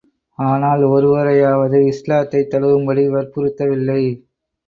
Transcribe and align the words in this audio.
ஆனால், 0.39 0.83
ஒருவரையாவது 0.87 1.79
இஸ்லாத்தை 1.87 2.41
தழுவும்படி 2.51 3.03
வற்புறுத்தவில்லை. 3.09 4.01